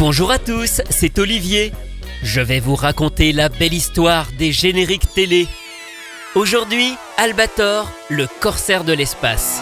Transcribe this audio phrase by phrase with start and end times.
[0.00, 1.72] Bonjour à tous, c'est Olivier.
[2.22, 5.46] Je vais vous raconter la belle histoire des génériques télé.
[6.34, 9.60] Aujourd'hui, Albator, le corsaire de l'espace.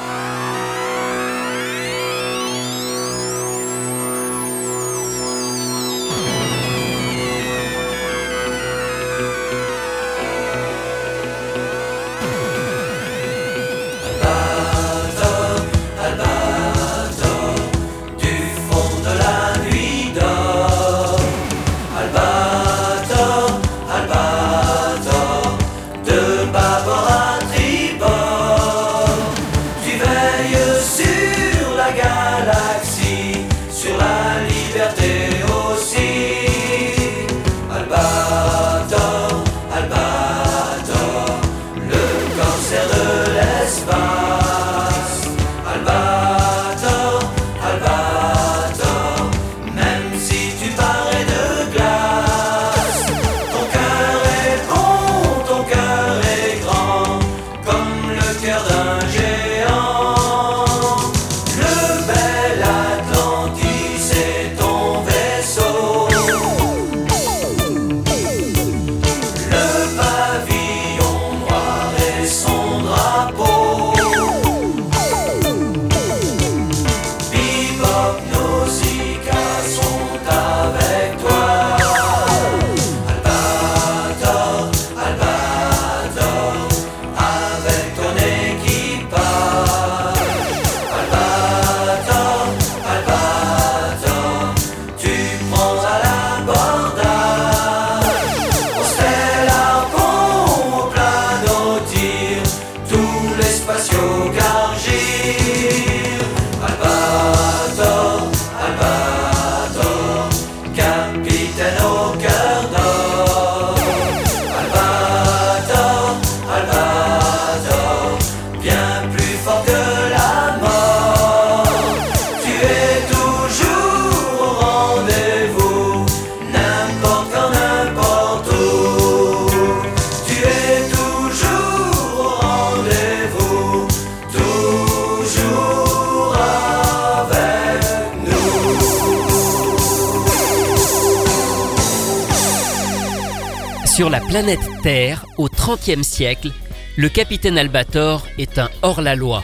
[143.99, 146.53] Sur la planète Terre, au XXe siècle,
[146.97, 149.43] le capitaine Albator est un hors-la-loi.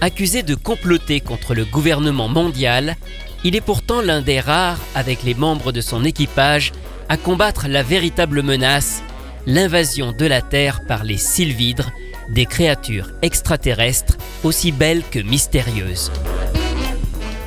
[0.00, 2.94] Accusé de comploter contre le gouvernement mondial,
[3.42, 6.70] il est pourtant l'un des rares, avec les membres de son équipage,
[7.08, 9.02] à combattre la véritable menace,
[9.46, 11.90] l'invasion de la Terre par les sylvidres,
[12.28, 16.12] des créatures extraterrestres aussi belles que mystérieuses.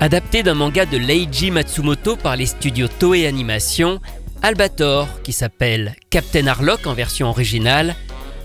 [0.02, 4.02] Adapté d'un manga de Leiji Matsumoto par les studios Toei Animation,
[4.46, 7.96] Albator, qui s'appelle Captain Harlock en version originale,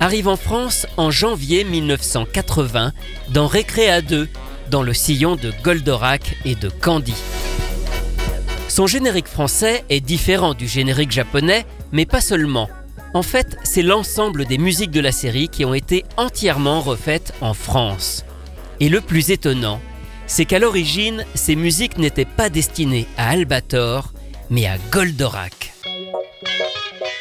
[0.01, 2.95] arrive en France en janvier 1980
[3.29, 4.27] dans Récréa 2,
[4.71, 7.13] dans le sillon de Goldorak et de Candy.
[8.69, 12.71] Son générique français est différent du générique japonais, mais pas seulement.
[13.13, 17.53] En fait, c'est l'ensemble des musiques de la série qui ont été entièrement refaites en
[17.53, 18.25] France.
[18.81, 19.83] Et le plus étonnant,
[20.27, 24.15] c'est qu'à l'origine, ces musiques n'étaient pas destinées à Albator,
[24.49, 25.75] mais à Goldorak.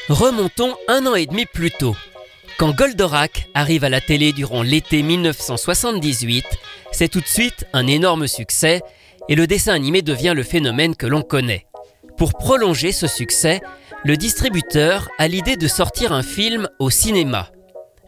[0.09, 1.95] Remontons un an et demi plus tôt.
[2.57, 6.45] Quand Goldorak arrive à la télé durant l'été 1978,
[6.91, 8.81] c'est tout de suite un énorme succès
[9.27, 11.67] et le dessin animé devient le phénomène que l'on connaît.
[12.17, 13.61] Pour prolonger ce succès,
[14.03, 17.51] le distributeur a l'idée de sortir un film au cinéma.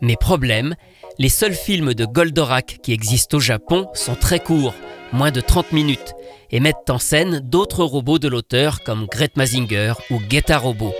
[0.02, 0.74] Mais problème,
[1.20, 4.74] les seuls films de Goldorak qui existent au Japon sont très courts,
[5.14, 6.16] moins de 30 minutes,
[6.50, 10.96] et mettent en scène d'autres robots de l'auteur comme Gret Mazinger ou Geta Robot.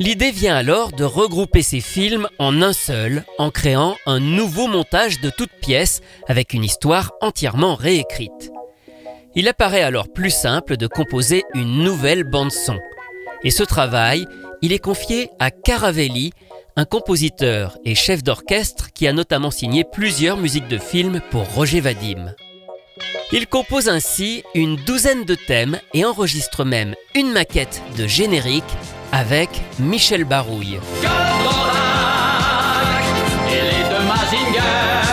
[0.00, 5.20] L'idée vient alors de regrouper ces films en un seul, en créant un nouveau montage
[5.20, 8.50] de toutes pièces avec une histoire entièrement réécrite.
[9.36, 12.78] Il apparaît alors plus simple de composer une nouvelle bande-son.
[13.44, 14.26] Et ce travail,
[14.62, 16.32] il est confié à Caravelli,
[16.76, 21.80] un compositeur et chef d'orchestre qui a notamment signé plusieurs musiques de films pour Roger
[21.80, 22.34] Vadim.
[23.32, 28.64] Il compose ainsi une douzaine de thèmes et enregistre même une maquette de générique
[29.16, 30.80] avec Michel Barouille.
[31.00, 31.14] Goldorak
[33.48, 35.06] et les deux Mazinger,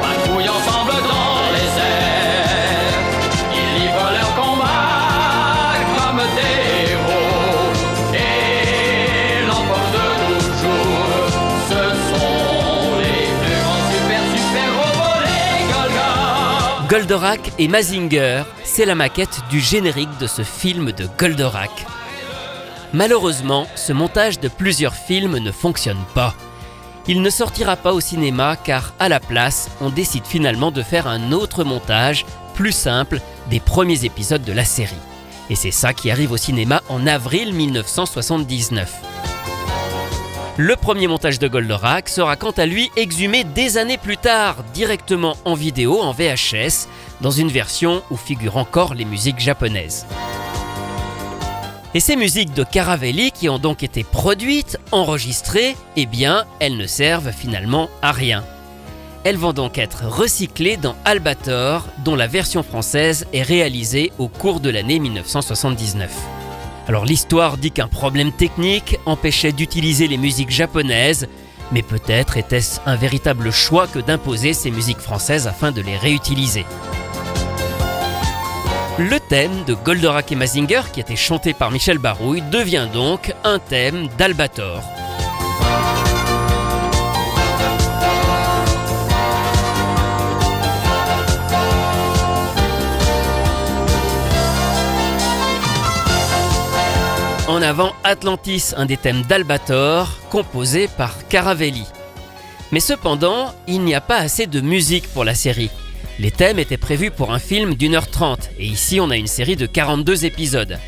[0.00, 3.02] patrouillent ensemble dans les airs,
[3.52, 7.82] ils y voient leur combat comme des rôles,
[8.14, 11.10] et l'emportent toujours.
[11.68, 19.58] Ce sont les deux grands super super-robos, les Goldorak et Mazinger, c'est la maquette du
[19.58, 21.86] générique de ce film de Goldorak.
[22.94, 26.32] Malheureusement, ce montage de plusieurs films ne fonctionne pas.
[27.08, 31.08] Il ne sortira pas au cinéma car à la place, on décide finalement de faire
[31.08, 32.24] un autre montage,
[32.54, 33.20] plus simple,
[33.50, 34.94] des premiers épisodes de la série.
[35.50, 38.94] Et c'est ça qui arrive au cinéma en avril 1979.
[40.56, 45.36] Le premier montage de Goldorak sera quant à lui exhumé des années plus tard, directement
[45.44, 46.86] en vidéo en VHS,
[47.20, 50.06] dans une version où figurent encore les musiques japonaises.
[51.96, 56.88] Et ces musiques de Caravelli qui ont donc été produites, enregistrées, eh bien, elles ne
[56.88, 58.44] servent finalement à rien.
[59.22, 64.58] Elles vont donc être recyclées dans Albator, dont la version française est réalisée au cours
[64.58, 66.10] de l'année 1979.
[66.88, 71.28] Alors l'histoire dit qu'un problème technique empêchait d'utiliser les musiques japonaises,
[71.70, 76.66] mais peut-être était-ce un véritable choix que d'imposer ces musiques françaises afin de les réutiliser.
[78.96, 83.58] Le thème de Goldorak et Mazinger, qui était chanté par Michel Barouille, devient donc un
[83.58, 84.84] thème d'Albator.
[97.48, 101.86] En avant Atlantis, un des thèmes d'Albator, composé par Caravelli.
[102.70, 105.70] Mais cependant, il n'y a pas assez de musique pour la série.
[106.18, 109.26] Les thèmes étaient prévus pour un film d'une heure trente, et ici on a une
[109.26, 110.78] série de 42 épisodes.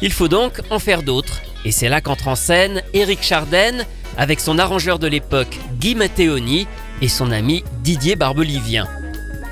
[0.00, 3.84] Il faut donc en faire d'autres, et c'est là qu'entre en scène Eric Charden
[4.16, 6.66] avec son arrangeur de l'époque Guy Matteoni
[7.00, 8.88] et son ami Didier Barbelivien.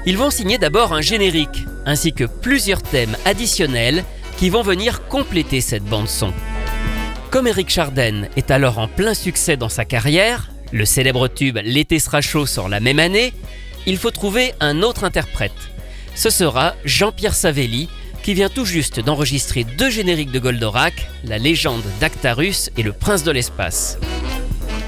[0.06, 4.04] Ils vont signer d'abord un générique, ainsi que plusieurs thèmes additionnels
[4.38, 6.32] qui vont venir compléter cette bande son.
[7.30, 11.98] Comme Eric Charden est alors en plein succès dans sa carrière, le célèbre tube L'été
[11.98, 13.32] sera chaud sort la même année,
[13.86, 15.52] il faut trouver un autre interprète.
[16.14, 17.88] Ce sera Jean-Pierre Savelli,
[18.22, 23.24] qui vient tout juste d'enregistrer deux génériques de Goldorak, La légende d'Actarus et Le prince
[23.24, 23.98] de l'espace.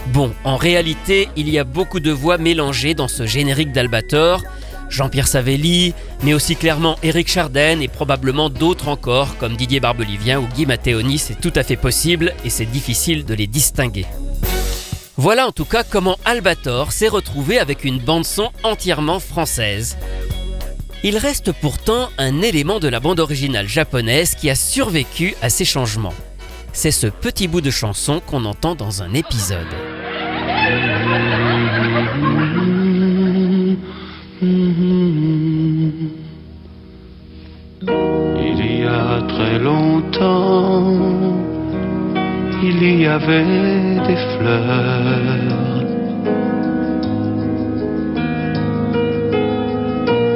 [0.08, 4.42] Bon, en réalité, il y a beaucoup de voix mélangées dans ce générique d'Albator,
[4.90, 10.46] Jean-Pierre Savelli, mais aussi clairement Eric Charden et probablement d'autres encore comme Didier Barbelivien ou
[10.54, 14.04] Guy Matteoni, c'est tout à fait possible et c'est difficile de les distinguer.
[15.16, 19.98] Voilà en tout cas comment Albator s'est retrouvé avec une bande-son entièrement française.
[21.04, 25.64] Il reste pourtant un élément de la bande originale japonaise qui a survécu à ces
[25.64, 26.14] changements.
[26.72, 29.66] C'est ce petit bout de chanson qu'on entend dans un épisode.
[38.40, 40.96] Il y a très longtemps,
[42.62, 45.82] il y avait des fleurs.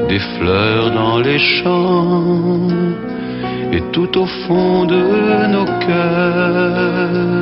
[0.09, 2.69] Des fleurs dans les champs
[3.73, 5.03] et tout au fond de
[5.55, 7.37] nos cœurs.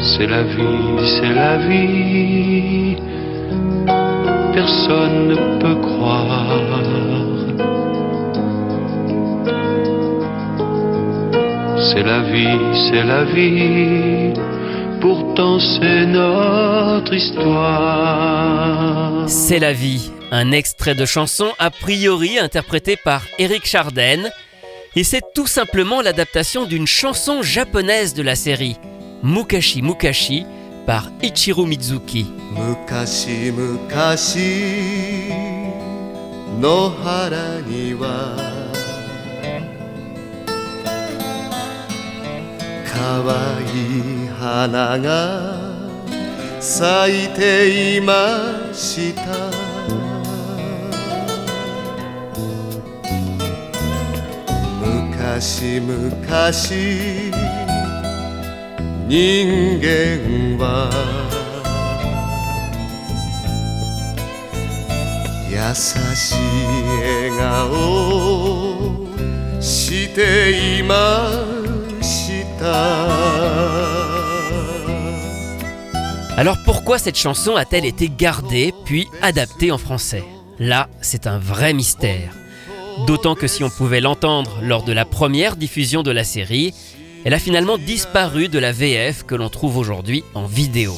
[0.00, 2.96] C'est la vie, c'est la vie.
[4.52, 7.17] Personne ne peut croire.
[11.90, 12.58] C'est la vie,
[12.90, 14.34] c'est la vie.
[15.00, 18.68] Pourtant, c'est notre histoire.
[19.26, 24.30] C'est la vie, un extrait de chanson a priori interprété par Eric Charden.
[24.96, 28.76] Et c'est tout simplement l'adaptation d'une chanson japonaise de la série,
[29.22, 30.44] Mukashi Mukashi,
[30.86, 32.26] par Ichiro Mizuki.
[32.54, 35.32] Mukashi Mukashi
[36.60, 37.60] no hara
[43.08, 43.64] 可愛
[44.24, 45.08] い花が
[46.60, 48.12] 咲いていま
[48.70, 49.22] した
[54.82, 57.30] 昔昔
[59.08, 60.90] 人間は
[65.48, 65.56] 優
[66.14, 66.36] しい
[67.00, 67.72] 笑顔
[69.62, 71.57] していました。
[76.36, 80.24] Alors pourquoi cette chanson a-t-elle été gardée puis adaptée en français?
[80.58, 82.32] Là, c'est un vrai mystère.
[83.06, 86.74] D'autant que si on pouvait l'entendre lors de la première diffusion de la série,
[87.24, 90.94] elle a finalement disparu de la VF que l'on trouve aujourd'hui en vidéo.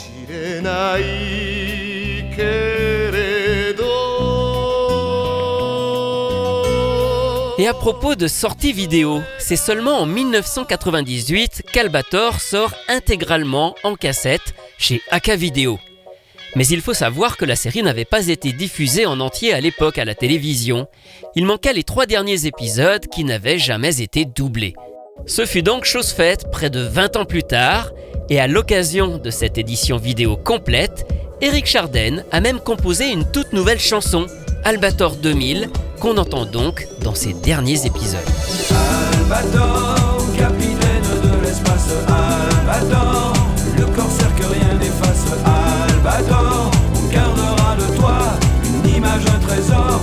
[7.61, 14.55] Et à propos de sortie vidéo, c'est seulement en 1998 qu'Albator sort intégralement en cassette
[14.79, 15.79] chez Aka Video.
[16.57, 19.99] Mais il faut savoir que la série n'avait pas été diffusée en entier à l'époque
[19.99, 20.87] à la télévision.
[21.37, 24.73] Il manquait les trois derniers épisodes qui n'avaient jamais été doublés.
[25.27, 27.93] Ce fut donc chose faite près de 20 ans plus tard,
[28.31, 31.07] et à l'occasion de cette édition vidéo complète,
[31.43, 34.27] Eric Charden a même composé une toute nouvelle chanson,
[34.65, 38.21] Albator 2000, qu'on entend donc dans ces derniers épisodes.
[38.71, 43.33] Albator, capitaine de l'espace, Albator,
[43.79, 48.19] le corsaire que rien n'efface, Albator, on gardera de toi
[48.65, 50.01] une image, un trésor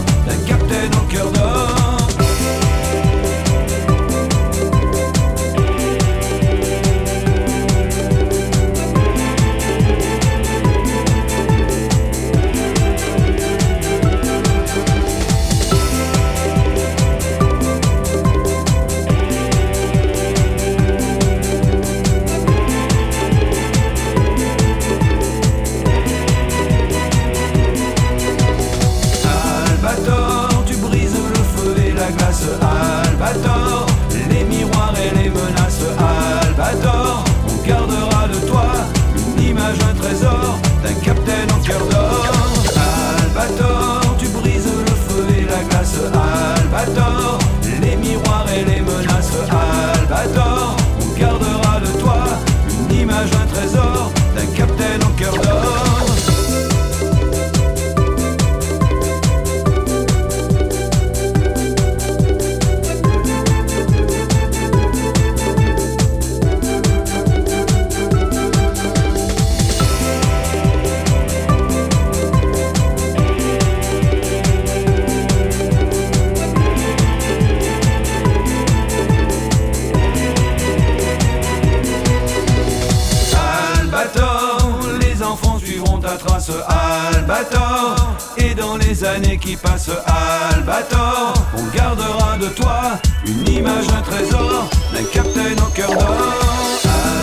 [86.49, 87.95] Albator.
[88.37, 92.81] Et dans les années qui passent, Albator, on gardera de toi
[93.25, 96.33] une image, un trésor d'un capitaine au cœur d'or.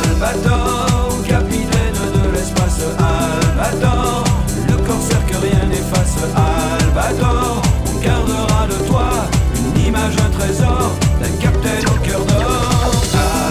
[0.04, 4.24] Albator, capitaine de l'espace, Albator,
[4.68, 9.08] le corsaire que rien n'efface, Albator, on gardera de toi
[9.56, 10.90] une image, un trésor
[11.20, 12.92] d'un capitaine au cœur d'or.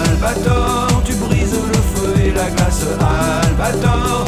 [0.06, 4.26] Albator, tu brises le feu et la glace, Albator,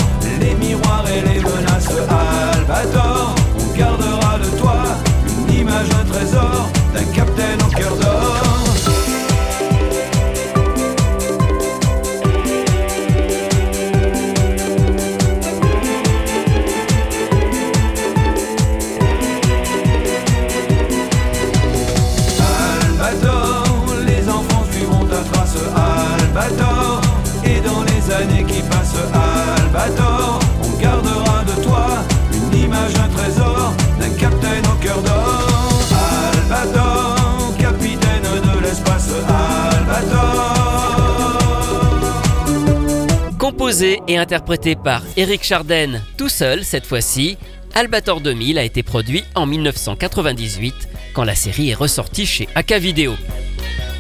[43.66, 47.36] Composé et interprété par Eric Charden tout seul cette fois-ci,
[47.74, 50.76] Albator 2000 a été produit en 1998
[51.16, 53.16] quand la série est ressortie chez AK Video.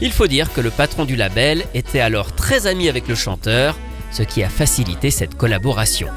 [0.04, 3.76] Il faut dire que le patron du label était alors très ami avec le chanteur,
[4.12, 6.10] ce qui a facilité cette collaboration.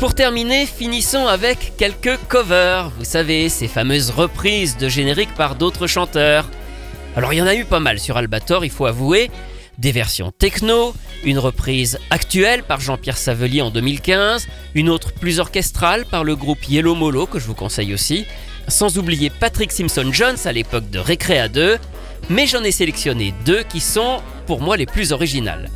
[0.00, 5.86] Pour terminer, finissons avec quelques covers, vous savez, ces fameuses reprises de génériques par d'autres
[5.86, 6.48] chanteurs.
[7.14, 9.30] Alors il y en a eu pas mal sur Albator, il faut avouer,
[9.82, 16.06] des versions techno, une reprise actuelle par Jean-Pierre Savelier en 2015, une autre plus orchestrale
[16.06, 18.24] par le groupe Yellow Molo que je vous conseille aussi,
[18.68, 21.78] sans oublier Patrick Simpson Jones à l'époque de Récréa 2,
[22.30, 25.68] mais j'en ai sélectionné deux qui sont pour moi les plus originales.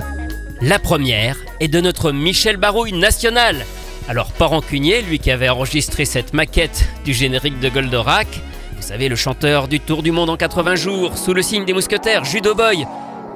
[0.63, 3.67] La première est de notre Michel Barouille national.
[4.09, 8.29] Alors pas rancunier, lui qui avait enregistré cette maquette du générique de Goldorak,
[8.77, 11.73] vous savez le chanteur du Tour du monde en 80 jours, sous le signe des
[11.73, 12.87] mousquetaires, Judo Boy,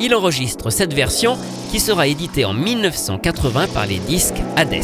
[0.00, 1.38] il enregistre cette version
[1.70, 4.82] qui sera éditée en 1980 par les disques Hades.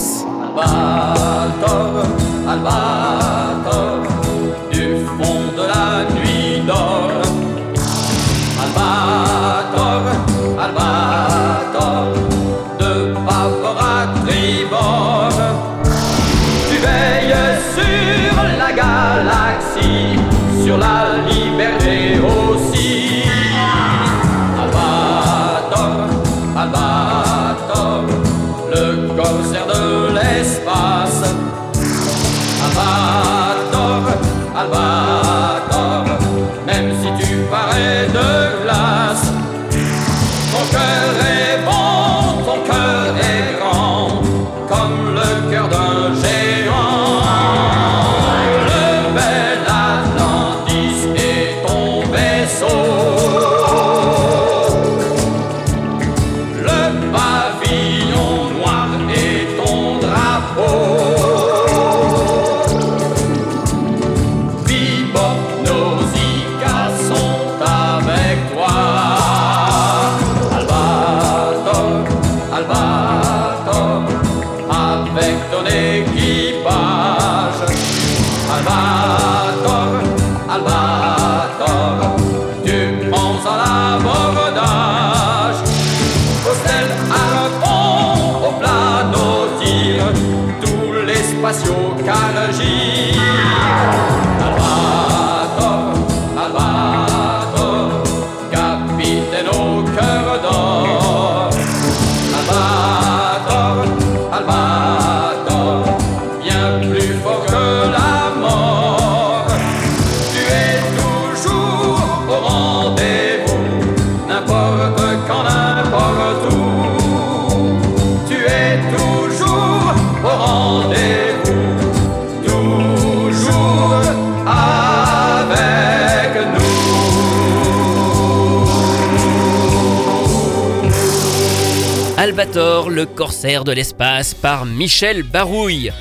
[132.54, 135.92] Le corsaire de l'espace, par Michel Barouille.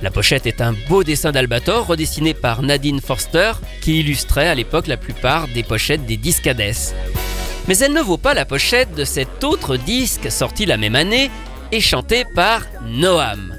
[0.00, 3.52] La pochette est un beau dessin d'Albator redessiné par Nadine Forster,
[3.82, 6.62] qui illustrait à l'époque la plupart des pochettes des discades.
[7.66, 11.30] Mais elle ne vaut pas la pochette de cet autre disque sorti la même année
[11.72, 13.56] et chanté par Noam.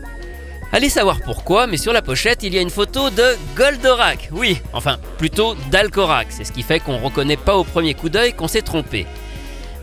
[0.72, 4.30] Allez savoir pourquoi, mais sur la pochette, il y a une photo de Goldorak.
[4.32, 6.28] Oui, enfin, plutôt d'Alcorac.
[6.30, 9.06] C'est ce qui fait qu'on ne reconnaît pas au premier coup d'œil qu'on s'est trompé.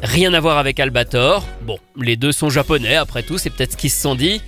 [0.03, 1.45] Rien à voir avec Albator.
[1.63, 4.43] Bon, les deux sont japonais, après tout, c'est peut-être ce qu'ils se sont dit.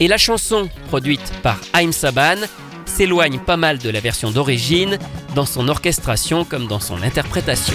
[0.00, 2.36] Et la chanson, produite par Haim Saban,
[2.86, 4.98] s'éloigne pas mal de la version d'origine,
[5.34, 7.74] dans son orchestration comme dans son interprétation.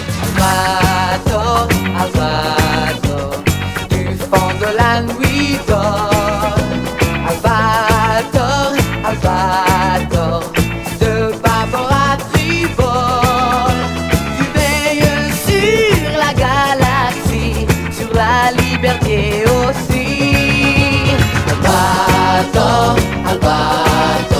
[22.38, 22.94] Albator,
[23.26, 24.37] Albator, le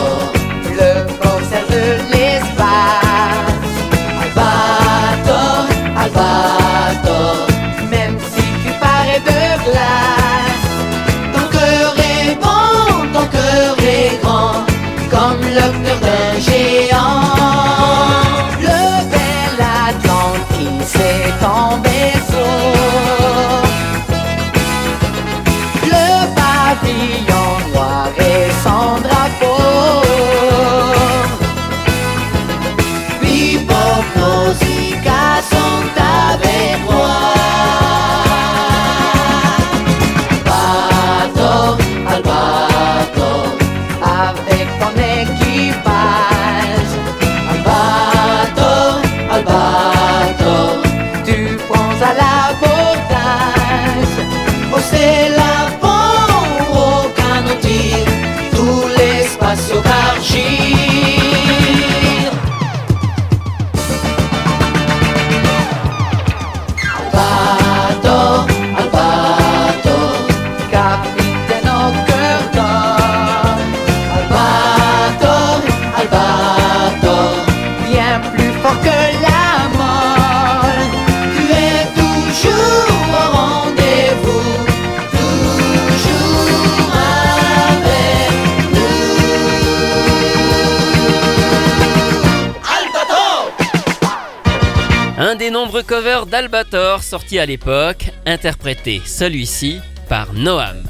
[95.68, 100.83] nombreux covers d'Albator sortis à l'époque, interprété celui-ci par Noam.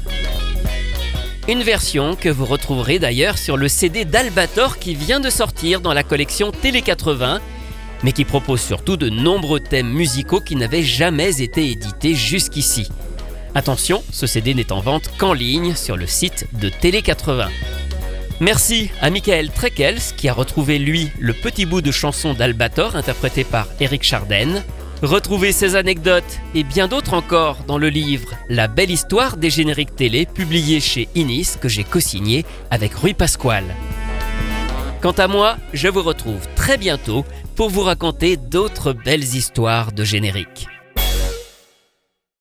[1.49, 5.91] Une version que vous retrouverez d'ailleurs sur le CD d'Albator qui vient de sortir dans
[5.91, 7.41] la collection Télé 80,
[8.03, 12.87] mais qui propose surtout de nombreux thèmes musicaux qui n'avaient jamais été édités jusqu'ici.
[13.55, 17.49] Attention, ce CD n'est en vente qu'en ligne sur le site de Télé 80.
[18.41, 23.43] Merci à Michael Trekels qui a retrouvé lui le petit bout de chanson d'Albator interprété
[23.43, 24.63] par Eric Charden.
[25.01, 29.95] Retrouvez ces anecdotes et bien d'autres encore dans le livre La belle histoire des génériques
[29.95, 33.75] télé publié chez Inis que j'ai co-signé avec Rui Pasquale.
[35.01, 37.25] Quant à moi, je vous retrouve très bientôt
[37.55, 40.67] pour vous raconter d'autres belles histoires de génériques.